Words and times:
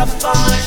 up 0.00 0.24
on 0.24 0.59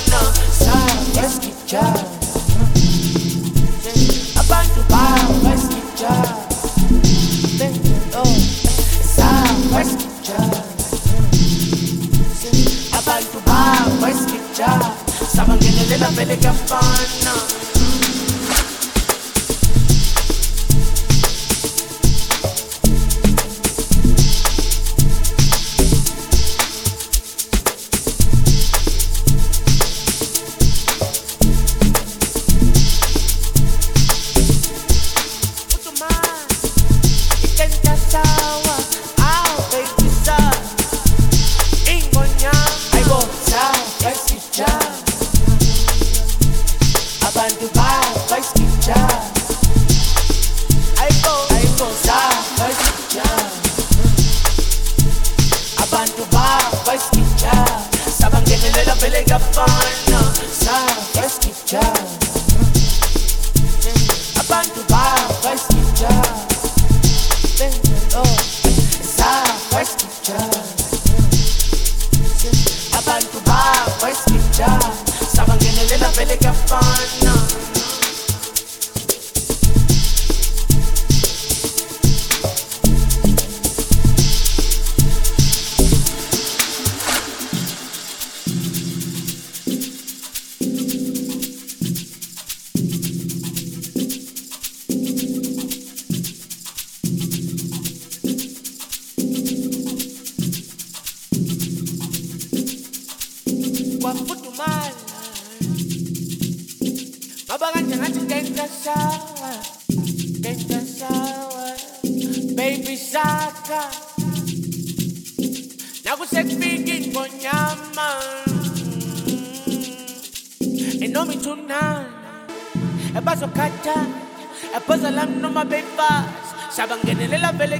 Chabangenele 126.84 127.38
la 127.38 127.54
pele 127.54 127.80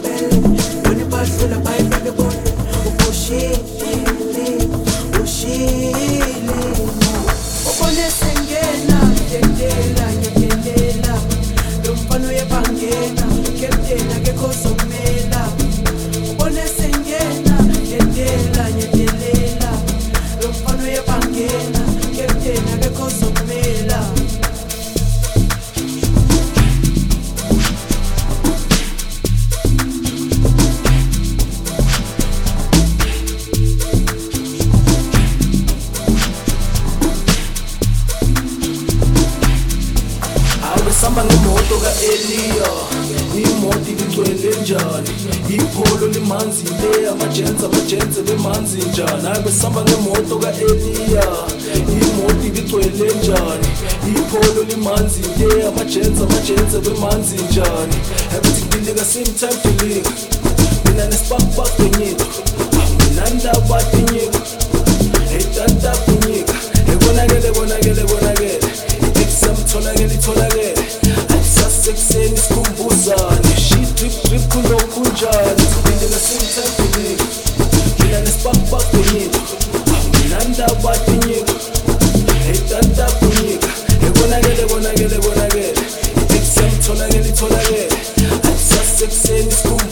le 0.00 0.31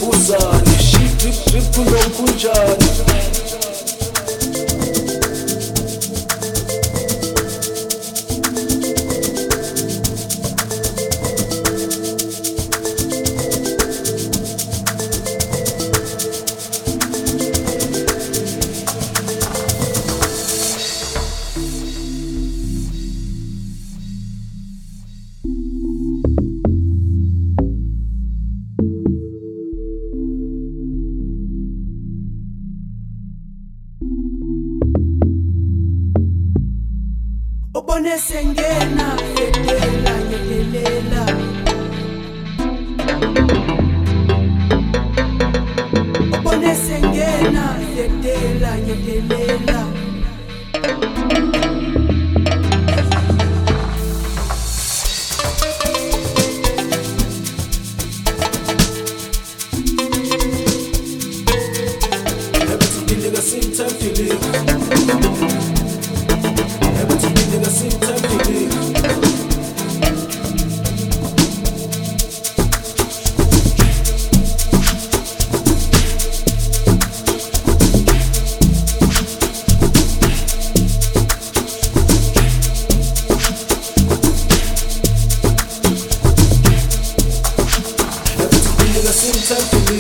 buza 0.01 0.39
Nishi 0.67 1.19
tüp 1.19 1.53
tüp 1.53 1.75
kulon 1.75 2.11
kuncani 2.17 2.91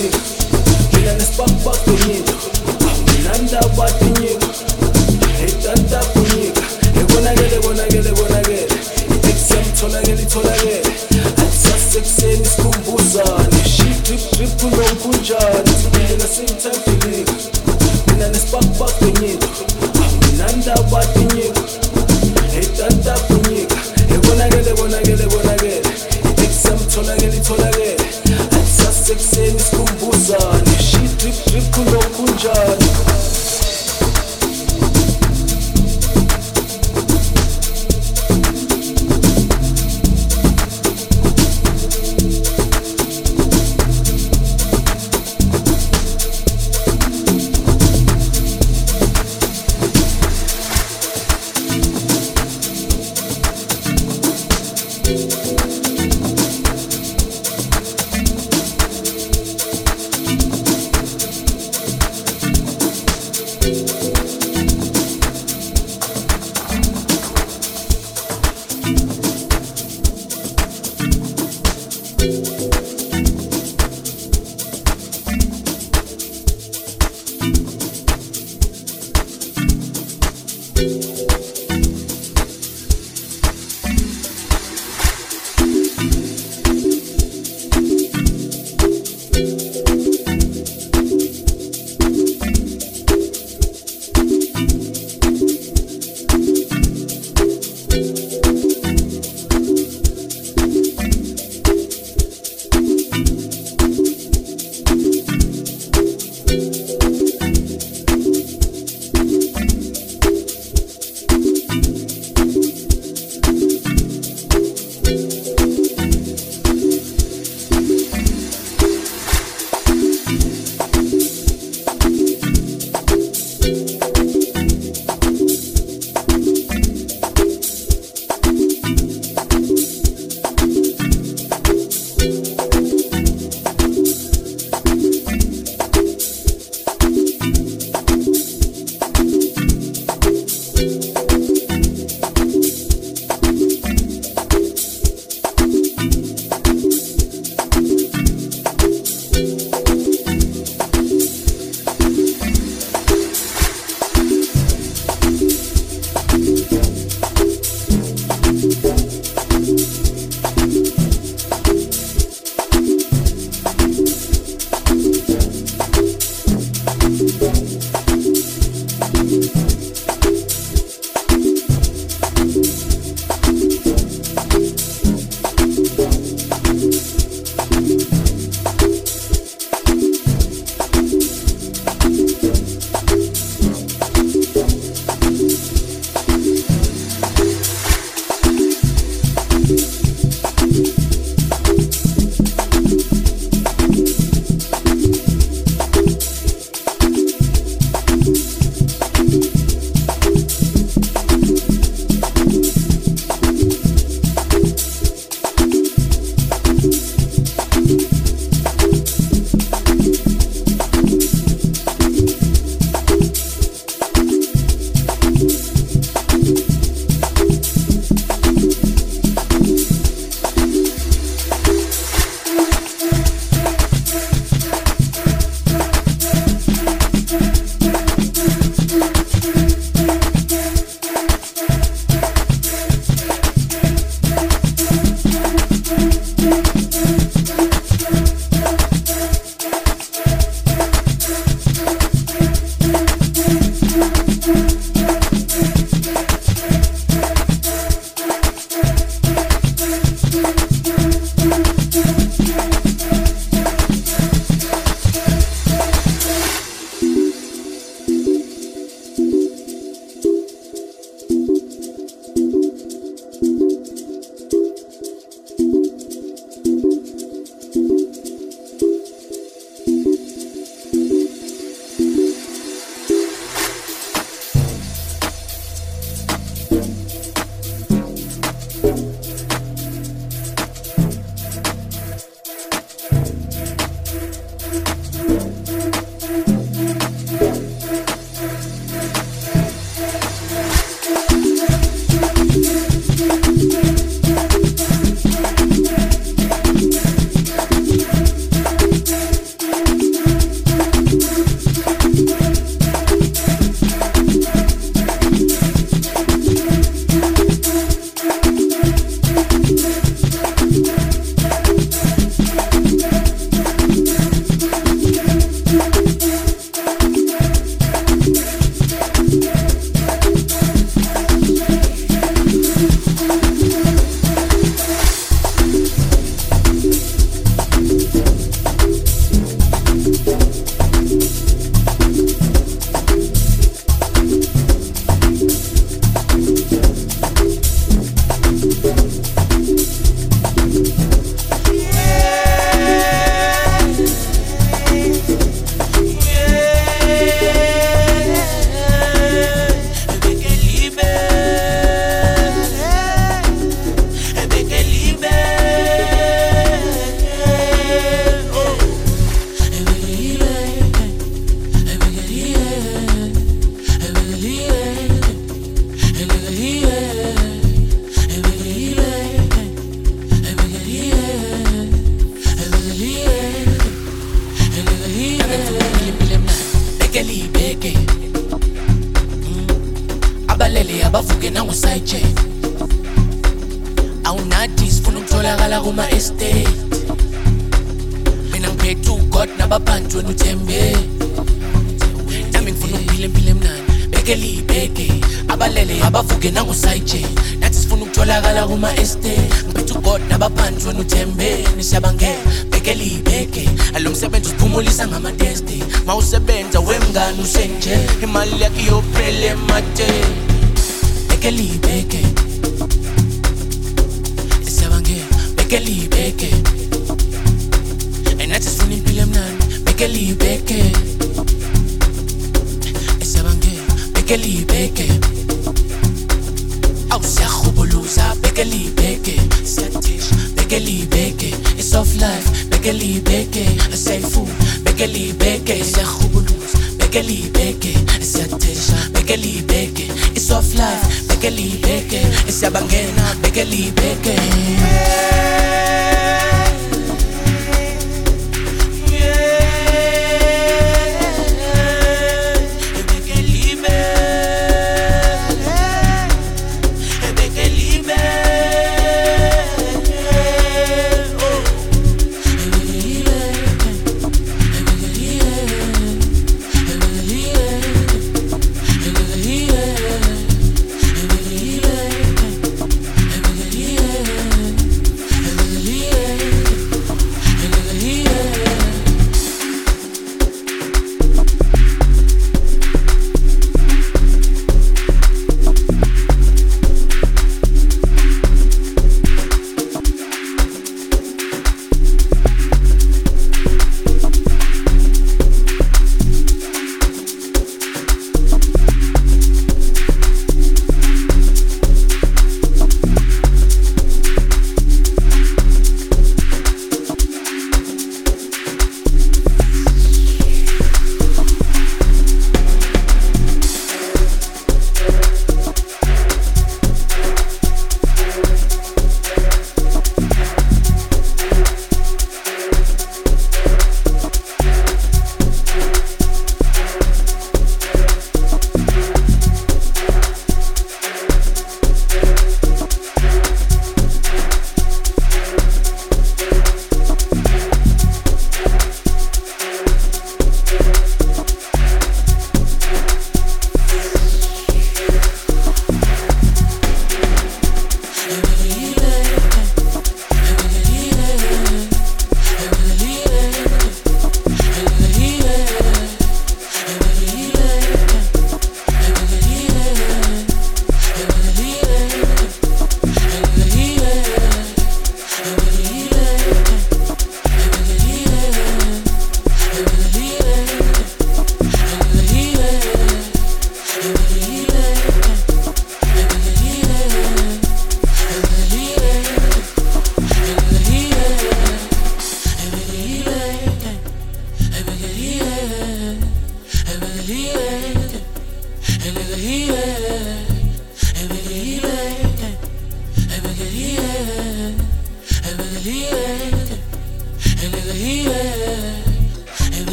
batinye 0.00 0.10
mina 0.92 1.14
nesibamba 1.14 1.70
kunyika 1.70 2.32
mnanda 3.20 3.60
batinyika 3.76 4.46
etanta 5.46 5.98
kunyika 5.98 6.62
ebonakele 7.00 7.58
bonakele 7.62 8.10
bonakele 8.12 8.66
iteksi 9.14 9.54
yamtholakele 9.54 10.22
itholakele 10.22 10.82
atisasekuseni 11.38 12.46
sikhumbuzane 12.46 13.64
shitriptrip 13.64 14.60
kunokunjani 14.60 15.70
sukile 15.82 16.16
ngasame 16.16 16.48
time 16.62 16.80
felika 16.84 17.32
mina 18.06 18.28
nesibamba 18.28 18.84
kunyika 18.84 19.46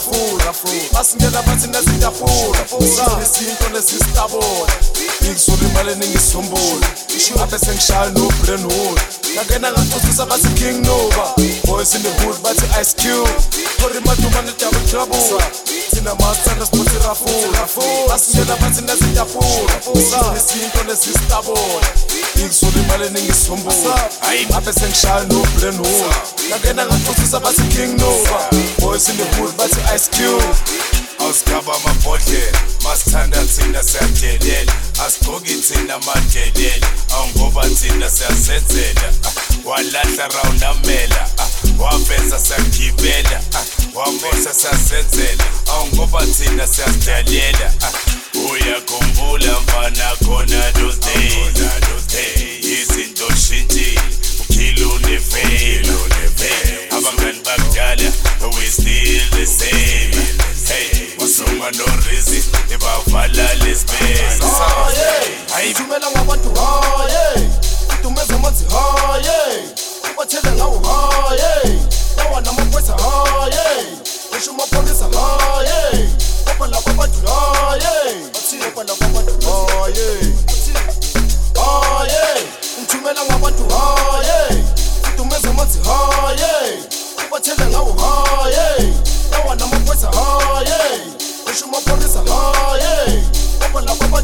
fura 0.00 0.52
masinghela 0.92 1.42
mathina 1.42 1.82
sitafura 1.82 2.60
sinesinto 2.68 3.68
nesisitabona 3.72 4.72
ngisulimale 5.24 5.94
ningisombula 5.94 6.86
abe 7.42 7.58
sengishaya 7.58 8.10
nobrenhood 8.10 9.00
ngangena 9.36 9.72
ngaphosisa 9.72 10.26
bathi 10.26 10.48
king 10.56 10.80
nova 10.80 11.34
boys 11.66 11.94
in 11.94 12.02
the 12.02 12.10
hood 12.24 12.36
bathi 12.40 12.64
ice 12.80 12.94
cube. 12.96 13.28
Uri 13.84 14.00
madumane 14.00 14.52
tyaku 14.56 14.80
trouble 14.88 15.40
thina 15.92 16.14
masithanda 16.14 16.66
siphothe 16.66 16.98
rafula 17.06 17.68
basingena 18.08 18.56
bathi 18.56 18.82
nezitafula 18.82 19.74
izinto 20.36 20.84
nezisitabona 20.88 21.88
ngizula 22.38 22.82
imali 22.82 23.06
eningisombula 23.06 24.10
abe 24.56 24.72
sengishaya 24.72 25.24
no-brainwood 25.24 26.14
ngangena 26.48 26.86
ngaphosisa 26.86 27.40
bathi 27.40 27.62
king 27.62 27.98
nova 28.00 28.40
boys 28.80 29.08
in 29.08 29.16
the 29.16 29.24
hood 29.36 29.56
bathi 29.56 29.80
ice 29.94 30.08
cube 30.10 31.05
awusikhaba 31.26 31.74
amabhodlela 31.74 32.58
masithanda 32.84 33.44
thina 33.44 33.82
siyadelela 33.82 34.72
asigqoki 35.06 35.54
thina 35.54 35.98
madelela 35.98 36.86
awungoba 37.14 37.68
thina 37.68 38.10
siyazenzela 38.10 39.12
Ah, 39.24 39.32
walahla 39.68 40.28
rawunamela 40.28 41.28
Ah, 41.38 41.48
waveza 41.82 42.38
siyagibela 42.38 43.40
Ah, 43.54 43.64
wamosa 43.94 44.54
siyazenzela 44.54 45.44
awungoba 45.68 46.26
thina 46.26 46.66
siyazidalela 46.66 47.72
Ah, 47.82 47.92
uyakhumbula 48.50 49.60
mfana 49.60 50.16
khona 50.24 50.72
those 50.72 50.98
days 51.00 51.56
Hey, 52.12 52.58
izinto 52.58 53.28
shintshile 53.36 54.00
ukhila 54.40 54.86
unefela 54.86 55.94
abangani 56.96 57.40
bakudala 57.44 58.12
we 58.56 58.66
still 58.66 59.30
the 59.30 59.44
same. 59.46 60.45
Hey 60.68 61.14
wasoma 61.18 61.70
no 61.78 61.84
reason 62.10 62.42
ibavala 62.74 63.54
lespace 63.54 64.42
hayi 65.52 65.74
thumela 65.74 66.10
ngabantu 66.10 66.50
haye 66.60 67.48
dumeza 68.02 68.34
amanzi 68.34 68.64
haye 68.64 69.62
bathele 70.18 70.52
ngawo 70.56 70.78
haye 70.88 71.78
lawa 72.16 72.40
namaphoyisa 72.40 72.92
haye 72.92 73.86
ngisho 74.34 74.50
amapholisa 74.50 75.04
haye 75.04 76.08
babalaba 76.46 76.90
abantu 76.90 77.18
haye 77.26 78.14
bathini 78.34 78.62
babalaba 78.62 79.06
abantu 79.06 79.32
haye 79.48 80.08
haye 81.54 82.42
ngithumela 82.80 83.24
ngabantu 83.24 83.64
haye 83.74 84.62
dumeza 85.16 85.50
amanzi 85.50 85.78
haye 85.78 86.78
bathele 87.30 87.66
ngawo 87.70 87.92
haye 87.92 88.92
wana 89.48 89.66
yeah, 89.66 90.08
haye 90.10 91.00
ushuma 91.52 91.80
porisa 91.80 92.18
haye 92.18 93.22
papa 93.98 94.22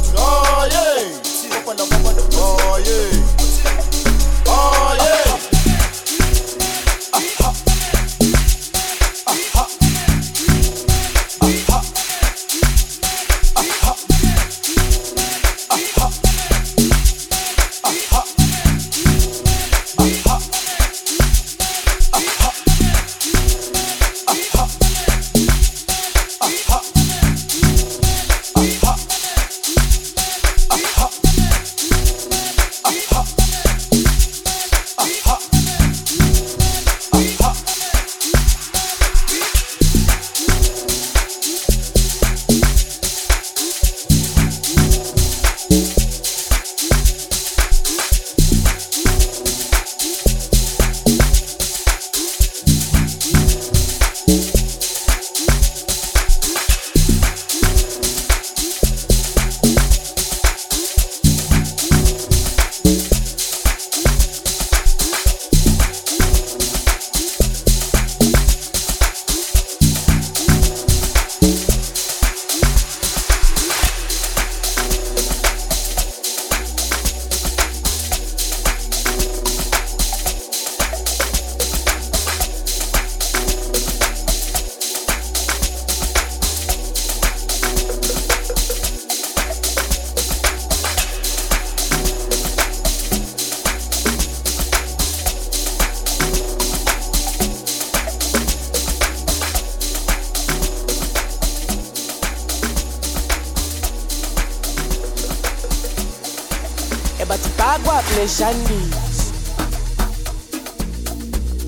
specialist 108.22 109.34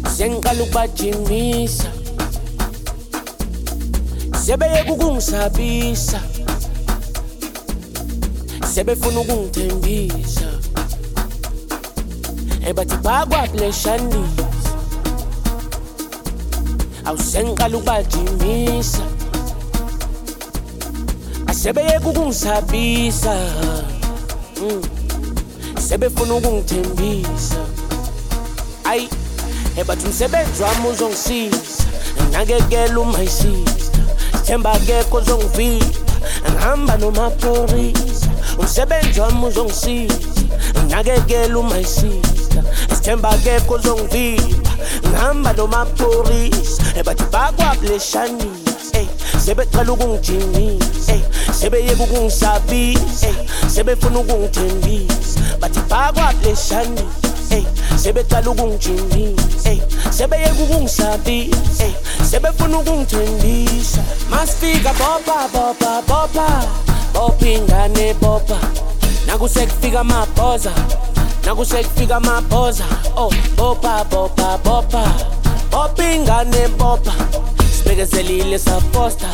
sengiqalukubajimisa 0.06 1.90
sebeyeke 4.38 4.90
ukungisabisa 4.92 6.20
sebefuna 8.72 9.20
ukungithembisa. 9.20 10.48
Ebathi 12.68 12.96
bakwableshandisa 13.02 14.46
awusengiqala 17.04 17.76
ukubajimisa 17.76 19.04
asebeyeke 21.50 22.06
ukungisabisa 22.06 23.34
mm. 24.62 24.93
Sebefuna 25.94 26.34
ukungithembisa. 26.34 27.56
Ayi 28.84 29.08
ebathi 29.76 30.06
umsebenzi 30.06 30.62
wami 30.62 30.88
uzongisiza. 30.88 31.84
Nakekela 32.32 33.00
uma 33.00 33.22
isister 33.22 34.04
themba 34.44 34.72
akekho 34.72 35.16
ozongivipha 35.16 35.86
ngihamba 36.50 36.96
nomaphorisa 36.96 38.26
umsebenzi 38.58 39.20
wami 39.20 39.46
uzongisiza. 39.46 40.42
Nakekela 40.88 41.58
uma 41.58 41.78
isister 41.78 42.64
sithemba 42.90 43.30
akekho 43.30 43.74
ozongivipha 43.74 44.72
ngihamba 45.06 45.52
nomaphorisa 45.52 46.82
ebathi 46.98 47.24
bakwabuleshanisa 47.32 48.63
ey 49.44 49.50
sebecela 49.50 49.92
ukungijimisa 49.92 51.12
ey 51.12 51.20
sebeyeka 51.52 52.02
ukungisabisa 52.04 53.26
ey 53.26 53.34
sebefuna 53.68 54.18
ukungithembisa. 54.20 55.40
Bathi 55.60 55.80
bakwabuleshanisa 55.80 57.04
ey 57.50 57.64
sebecala 57.96 58.50
ukungijimisa 58.50 59.70
ey 59.70 59.80
sebeyeka 60.10 60.62
ukungisabisa 60.62 61.84
ey 61.84 61.94
sebefuna 62.30 62.78
ukungithembisa. 62.78 64.02
Masifika 64.30 64.92
bopa 64.92 65.48
bopa 65.52 66.02
bopa 66.08 66.64
bopa 67.12 67.46
ingane 67.46 68.14
bopa 68.14 68.58
nakusekufika 69.26 70.00
amabhoza. 70.00 70.72
Nakusekufika 71.44 72.16
amabhoza. 72.16 72.84
Oh 73.16 73.30
bopa 73.56 74.04
bopa 74.04 74.58
bopa 74.64 75.04
bopa 75.70 76.04
ingane 76.14 76.68
bopa 76.78 77.12
Megazeli 77.94 78.58
sa 78.58 78.80
posta. 78.92 79.26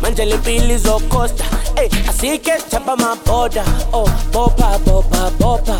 Manjali 0.00 0.36
mbili 0.36 0.78
zo 0.78 1.00
costa. 1.08 1.44
Hey, 1.76 1.88
Asike 2.08 2.52
chapa 2.70 2.96
maboda 2.96 3.64
oh, 3.92 4.08
Bopa 4.32 4.78
bopa 4.84 5.30
bopa. 5.38 5.76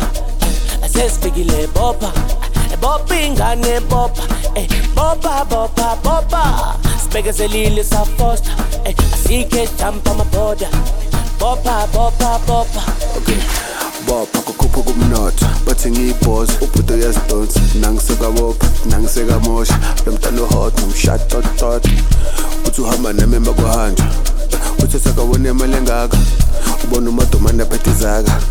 Asespigile 0.83 1.67
bopa. 1.73 2.11
Eh, 2.73 2.77
Bopingane 2.81 3.79
bopa. 3.89 4.21
Hey, 4.53 4.67
Bopa 4.95 5.45
bopa 5.49 5.95
bopa. 6.03 6.75
Spegazeli 7.03 7.83
sa 7.83 8.03
posta. 8.17 8.51
Hey, 8.83 8.95
Asike 9.13 9.67
chapa 9.77 10.13
maboda 10.13 10.67
Bopa 11.39 11.87
bopa 11.93 12.39
bopa. 12.45 12.83
okay. 13.15 13.88
Bopha 14.09 14.39
kukhupha 14.41 14.81
kumnotho 14.81 15.45
bathi 15.65 15.91
ngiyibhoza 15.91 16.53
ubhudo 16.61 16.93
uyazidonsa. 16.93 17.59
Nangisekabopha 17.81 18.67
nangisekamosha 18.89 19.79
lo 20.05 20.11
mntana 20.11 20.41
uhot 20.41 20.79
nomshatotot 20.79 21.87
uthi 22.67 22.81
uhamba 22.81 23.13
nami 23.13 23.35
emva 23.35 23.53
kwahanjwa 23.53 24.05
uthi 24.83 24.99
sakawona 24.99 25.49
imali 25.49 25.77
engaka. 25.77 26.17
Ubona 26.83 27.09
umadomane 27.09 27.63
aphethe 27.63 27.91
izaka 27.91 28.41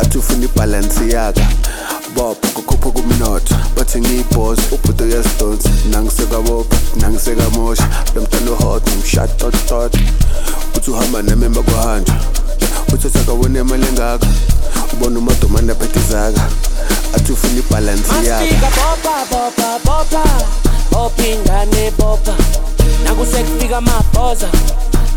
athi 0.00 0.18
ufuna 0.18 0.44
ibhalansi 0.44 1.10
yaka 1.10 1.46
bopha 2.14 2.48
kukhupha 2.48 2.90
kumnotho 2.90 3.54
bathi 3.76 4.00
ngiyibhoza 4.00 4.62
ubhudo 4.72 5.04
uyazidonsa. 5.04 5.68
Nangisekabopha 5.90 6.76
nangisekamosha 7.00 7.88
lo 8.14 8.22
mntana 8.22 8.50
uhot 8.50 8.86
nomshatotot 8.88 9.96
uthi 10.76 10.90
uhamba 10.90 11.22
nami 11.22 11.44
emva 11.44 11.62
kwahanjwa 12.64 12.94
uthi 12.94 13.10
sakawona 13.10 13.60
imali 13.60 13.86
engaka 13.86 14.26
ubona 14.92 15.18
umadomane 15.18 15.72
aphethe 15.72 16.00
izaka 16.00 16.42
athi 17.16 17.32
ufuna 17.32 17.58
ibhalansi 17.58 18.10
yaka 18.26 18.44
Masifika 18.44 18.70
bopa 18.76 19.14
bopa 19.30 19.78
bopa 19.84 20.24
bopa 20.90 21.22
ingane 21.26 21.90
bopa 21.98 22.34
nakusekufika 23.04 23.76
amabhoza 23.76 24.48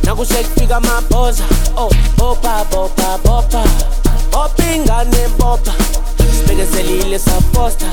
nakusekufika 0.03 0.75
amabhoza. 0.77 1.43
Oh 1.77 1.89
bopa 2.17 2.65
bopa 2.71 3.17
bopa 3.23 3.63
bopa 4.31 4.63
ingane 4.75 5.27
bopa 5.39 5.73
sibekezelile 6.37 7.19
saposta 7.19 7.85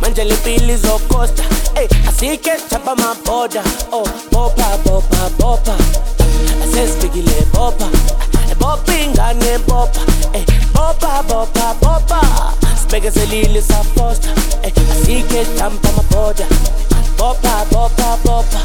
manje 0.00 0.24
le 0.24 0.34
mpilo 0.34 0.74
izokhosta 0.74 1.42
ey 1.74 1.88
asike 2.08 2.50
sithapha 2.56 2.92
amabhoda. 2.92 3.62
Oh 3.92 4.08
bopa 4.32 4.78
bopa 4.84 5.30
bopa 5.38 5.74
asesifikile 6.64 7.46
bopa 7.54 7.88
bopingane 8.60 9.58
bopa 9.68 10.00
eh 10.38 10.44
bopa 10.74 11.22
bopa 11.28 11.74
bopa 11.82 12.20
sibekezelile 12.80 13.62
safosta 13.62 14.28
eh 14.62 14.72
asike 14.92 15.44
tampa 15.58 15.88
maboda 15.96 16.46
bopa 17.18 17.54
bopa 17.72 18.16
bopa 18.24 18.60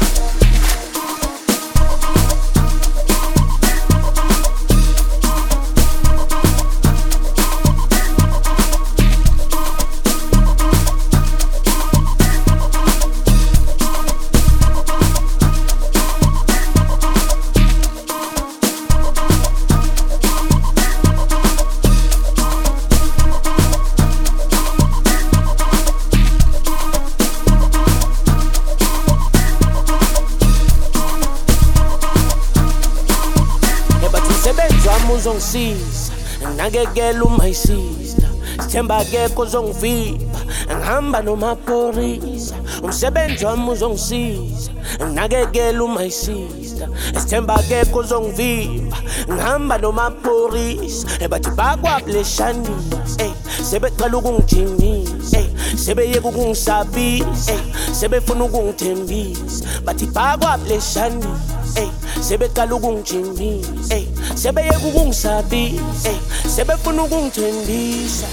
ezongisiza 35.26 36.12
nginakekela 36.48 37.24
umaisista 37.24 38.28
sithemba 38.62 39.04
kekho 39.04 39.42
uzongivipha 39.42 40.40
ngihamba 40.76 41.22
nomaphorisa 41.22 42.54
umsebenzi 42.82 43.44
wami 43.44 43.70
uzongisiza 43.70 44.70
nginakekela 45.02 45.84
umaisista 45.84 46.88
sithemba 47.18 47.58
kekho 47.68 47.98
uzongivimba 47.98 48.98
ngihamba 49.32 49.78
nomaphorisa 49.78 51.08
eh, 51.20 51.28
bathi 51.28 51.50
bakwabuleshanisa 51.50 52.98
ey 53.18 53.26
eh, 53.26 53.34
sebeqala 53.70 54.16
ukungijinisa 54.18 55.38
ey 55.38 55.44
eh, 55.44 55.50
sebeyeka 55.76 56.28
ukungisabisa 56.28 57.52
ey 57.52 57.60
sebefuna 57.96 58.44
ukungithembisa. 58.44 59.64
Bathi 59.84 60.06
bakwabuleshanisa 60.06 61.80
ey 61.80 61.90
sebeqala 62.20 62.74
ukungijimisa 62.74 63.94
ey 63.96 64.04
sebeyeka 64.36 64.78
ukungisabisa 64.78 66.08
ey 66.08 66.18
sebefuna 66.54 67.02
ukungithembisa 67.02 68.26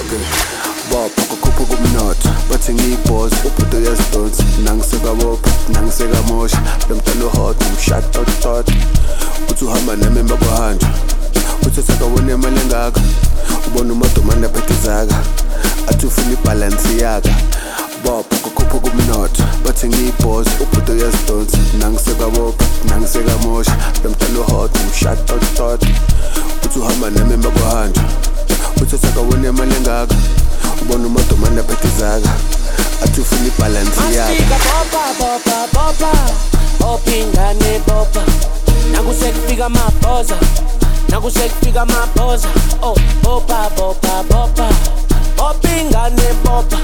okay. 0.00 0.22
Bopha 0.90 1.22
kukhupha 1.22 1.64
kumnotho 1.64 2.28
bathi 2.50 2.72
ngiyibhoza 2.72 3.36
ubhudo 3.44 3.78
uyazidonsa. 3.78 4.44
Nangisekabopha 4.64 5.50
nangisekamosha. 5.72 6.62
Lo 6.88 6.96
mntana 6.96 7.24
uhot 7.24 7.60
nomshatotot 7.60 8.68
uthi 9.50 9.64
uhamba 9.64 9.96
nami 9.96 10.20
emva 10.20 10.36
kwahanjwa. 10.36 10.88
Uthi 11.66 11.82
sakawona 11.82 12.32
imali 12.32 12.60
engaka. 12.60 13.00
Ubona 13.66 13.92
umadomane 13.92 14.46
aphethe 14.46 14.74
izaka. 14.74 15.18
Athi 15.88 16.06
ufuna 16.06 16.32
ibhalansi 16.32 16.98
yaka 17.00 17.34
bopha 18.08 18.36
kukhupha 18.36 18.78
kumnotho 18.78 19.44
bathi 19.64 19.88
ngiyibhoza 19.88 20.50
ubhudo 20.60 20.92
uyazidonsa. 20.92 21.58
Nangisekabopha 21.78 22.64
nangisekamosha 22.88 23.76
lo 24.04 24.10
mntana 24.10 24.40
uhot 24.40 24.70
nomshatotot 24.80 25.82
uthi 26.64 26.78
uhamba 26.78 27.10
nami 27.10 27.34
emva 27.34 27.50
kwahanjwa 27.50 28.04
uthi 28.82 28.98
sakawona 28.98 29.48
imali 29.48 29.74
engaka 29.76 30.14
ubona 30.82 31.06
umadomane 31.06 31.60
aphethe 31.60 31.88
izaka. 31.88 32.32
Athi 33.04 33.20
ufuna 33.20 33.46
ibhalansi 33.46 34.00
yaka 34.16 34.30
Masifika 34.30 34.58
bopa 34.64 35.02
bopa 35.18 35.56
bopa 35.74 36.12
bopa 36.80 37.10
ingane 37.16 37.78
bopa 37.86 38.22
nakusekufika 38.92 39.66
amabhoza 39.66 40.36
nakusekufika 41.08 41.82
amabhoza. 41.82 42.48
Oh 42.82 42.96
bopa 43.22 43.70
bopa 43.76 44.22
bopa 44.30 44.68
bopa 45.36 45.68
ingane 45.80 46.28
bopa 46.44 46.78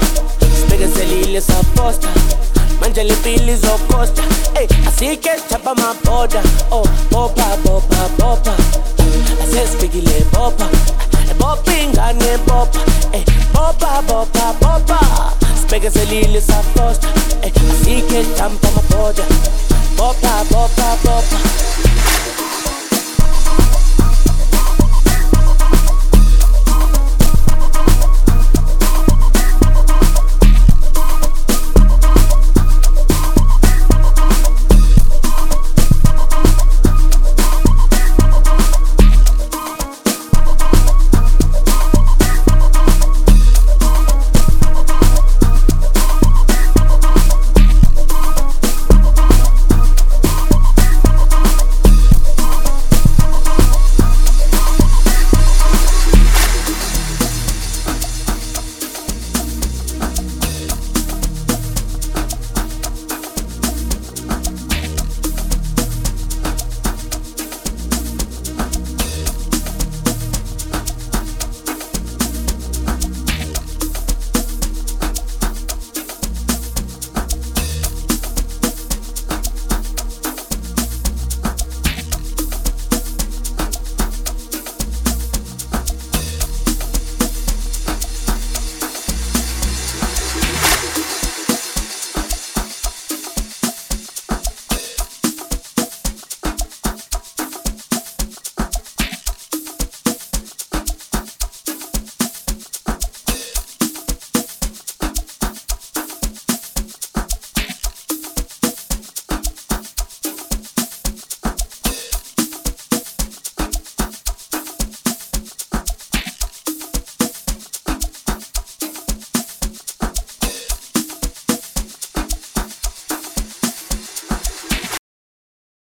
Sibhekesele 0.59 1.21
ilesa 1.21 1.53
poster 1.75 2.09
manje 2.81 3.03
le 3.03 3.13
mpilo 3.13 3.53
izokosta 3.53 4.23
ey 4.59 4.67
asike 4.87 5.29
chapa, 5.49 5.75
maboda 5.75 6.41
oh 6.71 6.87
bopa 7.11 7.57
bopa 7.65 8.09
bopa 8.19 8.53
asesifikile 9.43 10.25
bopa 10.33 10.67
bopa 11.39 11.71
ingane 11.83 12.37
bopa 12.47 12.79
ey 13.13 13.23
bopa 13.53 14.01
bopa 14.07 14.53
bopa 14.61 14.99
sibhekeselile 15.61 16.41
saposta 16.41 17.07
ey 17.43 17.51
asike 17.71 18.23
sithaba 18.23 18.69
maboda 18.75 19.23
bopa 19.97 20.33
bopa 20.51 20.97
bopa 21.03 21.39